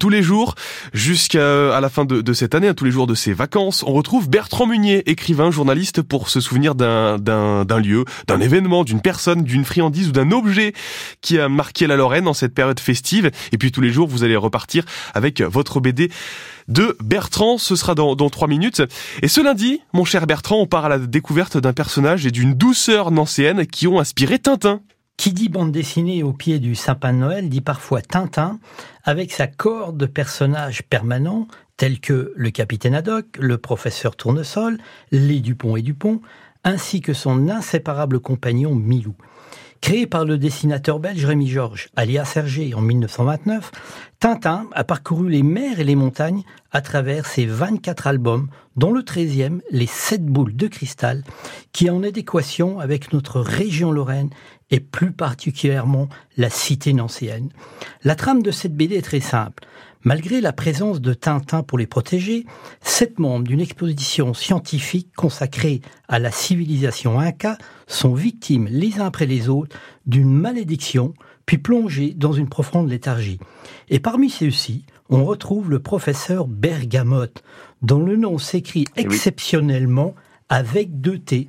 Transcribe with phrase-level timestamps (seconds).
[0.00, 0.54] Tous les jours,
[0.92, 4.30] jusqu'à la fin de, cette année, à tous les jours de ses vacances, on retrouve
[4.30, 7.16] Bertrand Munier, écrivain, journaliste, pour se souvenir d'un,
[7.80, 10.72] lieu, d'un événement, d'une personne, d'une friandise ou d'un objet
[11.20, 13.32] qui a marqué la Lorraine en cette période festive.
[13.50, 14.84] Et puis tous les jours, vous allez repartir
[15.14, 16.12] avec votre BD
[16.68, 17.58] de Bertrand.
[17.58, 18.84] Ce sera dans, dans trois minutes.
[19.22, 22.54] Et ce lundi, mon cher Bertrand, on part à la découverte d'un personnage et d'une
[22.54, 24.80] douceur nancéenne qui ont inspiré Tintin.
[25.18, 28.60] Qui dit bande dessinée au pied du sapin de Noël dit parfois Tintin,
[29.02, 34.78] avec sa corde de personnages permanents tels que le capitaine Haddock, le professeur Tournesol,
[35.10, 36.20] les Dupont et Dupont,
[36.62, 39.16] ainsi que son inséparable compagnon Milou.
[39.80, 43.70] Créé par le dessinateur belge Rémi Georges, alias Hergé, en 1929,
[44.18, 46.42] Tintin a parcouru les mers et les montagnes
[46.72, 51.22] à travers ses 24 albums, dont le 13e, Les 7 boules de cristal,
[51.72, 54.30] qui est en adéquation avec notre région Lorraine
[54.70, 57.50] et plus particulièrement la cité nancéenne.
[58.02, 59.64] La trame de cette BD est très simple.
[60.04, 62.46] Malgré la présence de Tintin pour les protéger,
[62.80, 69.26] sept membres d'une exposition scientifique consacrée à la civilisation inca sont victimes les uns après
[69.26, 69.76] les autres
[70.06, 71.14] d'une malédiction,
[71.46, 73.40] puis plongés dans une profonde léthargie.
[73.88, 77.42] Et parmi ceux-ci, on retrouve le professeur Bergamote,
[77.82, 80.14] dont le nom s'écrit eh exceptionnellement
[80.48, 81.48] avec deux T,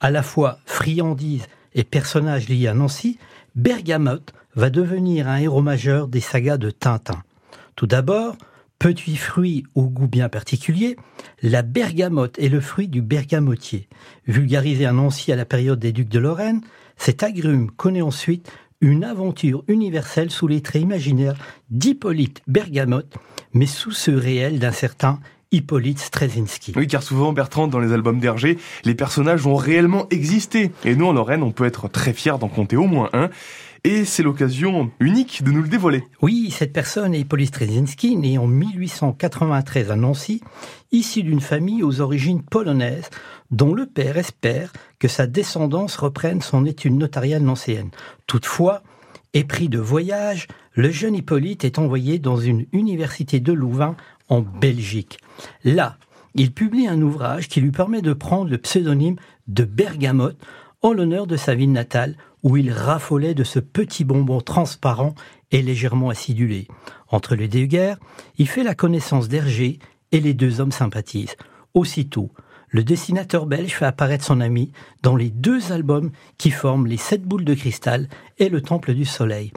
[0.00, 3.18] à la fois friandise et personnage lié à Nancy,
[3.54, 7.22] Bergamote va devenir un héros majeur des sagas de Tintin.
[7.76, 8.36] Tout d'abord,
[8.78, 10.96] petit fruit au goût bien particulier,
[11.42, 13.88] la bergamote est le fruit du bergamotier.
[14.26, 16.60] Vulgarisé à Nancy à la période des ducs de Lorraine,
[16.96, 21.36] cet agrume connaît ensuite une aventure universelle sous les traits imaginaires
[21.70, 23.14] d'Hippolyte Bergamote,
[23.52, 25.20] mais sous ceux réels d'un certain
[25.52, 26.72] Hippolyte Strezinski.
[26.74, 30.72] Oui, car souvent, Bertrand, dans les albums d'Hergé, les personnages ont réellement existé.
[30.84, 33.30] Et nous, en Lorraine, on peut être très fiers d'en compter au moins un.
[33.84, 36.04] Et c'est l'occasion unique de nous le dévoiler.
[36.20, 40.40] Oui, cette personne est Hippolyte Strezinski, né en 1893 à Nancy,
[40.92, 43.10] issu d'une famille aux origines polonaises,
[43.50, 47.90] dont le père espère que sa descendance reprenne son étude notariale nancéenne.
[48.28, 48.82] Toutefois,
[49.34, 53.96] épris de voyage, le jeune Hippolyte est envoyé dans une université de Louvain
[54.28, 55.18] en Belgique.
[55.64, 55.96] Là,
[56.34, 59.16] il publie un ouvrage qui lui permet de prendre le pseudonyme
[59.48, 60.38] de Bergamote
[60.80, 65.14] en l'honneur de sa ville natale où il raffolait de ce petit bonbon transparent
[65.50, 66.66] et légèrement acidulé.
[67.08, 67.98] Entre les deux guerres,
[68.38, 69.78] il fait la connaissance d'Hergé
[70.10, 71.36] et les deux hommes sympathisent.
[71.74, 72.32] Aussitôt,
[72.72, 74.72] le dessinateur belge fait apparaître son ami
[75.02, 79.04] dans les deux albums qui forment Les Sept Boules de Cristal et Le Temple du
[79.04, 79.52] Soleil.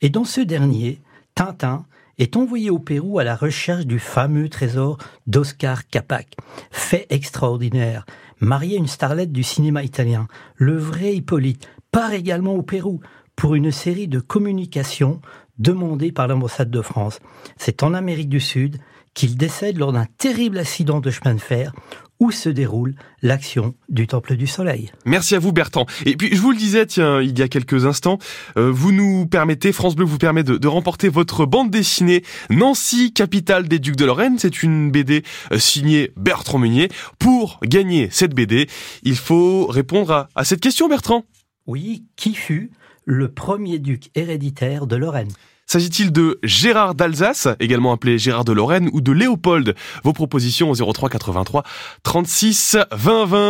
[0.00, 1.02] Et dans ce dernier,
[1.34, 1.84] Tintin
[2.18, 6.36] est envoyé au Pérou à la recherche du fameux trésor d'Oscar Capac.
[6.70, 8.06] Fait extraordinaire.
[8.38, 13.00] Marié à une starlette du cinéma italien, le vrai Hippolyte part également au Pérou
[13.36, 15.20] pour une série de communications
[15.58, 17.20] demandées par l'ambassade de France.
[17.56, 18.78] C'est en Amérique du Sud
[19.12, 21.72] qu'il décède lors d'un terrible accident de chemin de fer
[22.20, 24.92] où se déroule l'action du Temple du Soleil.
[25.04, 25.86] Merci à vous Bertrand.
[26.04, 28.18] Et puis je vous le disais, tiens, il y a quelques instants,
[28.56, 33.66] euh, vous nous permettez, France Bleu vous permet de, remporter votre bande dessinée Nancy, capitale
[33.66, 34.38] des Ducs de Lorraine.
[34.38, 36.88] C'est une BD euh, signée Bertrand Meunier.
[37.18, 38.68] Pour gagner cette BD,
[39.02, 41.24] il faut répondre à cette question Bertrand.
[41.66, 42.70] Oui, qui fut
[43.04, 45.32] le premier duc héréditaire de Lorraine?
[45.72, 49.76] S'agit-il de Gérard d'Alsace, également appelé Gérard de Lorraine, ou de Léopold?
[50.02, 51.62] Vos propositions au 03 83
[52.02, 53.40] 36 20 20.